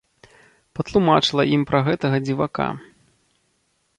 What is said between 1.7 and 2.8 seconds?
пра гэтага дзівака.